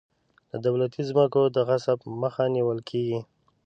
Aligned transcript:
د 0.51 0.53
دولتي 0.65 1.01
ځمکو 1.09 1.41
د 1.55 1.57
غصب 1.67 1.99
مخه 2.21 2.43
نیول 2.55 2.79
کیږي. 2.89 3.19